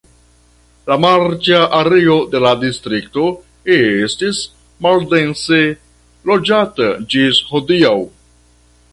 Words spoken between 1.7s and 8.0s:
areo de la distrikto estis maldense loĝata ĝis hodiaŭ.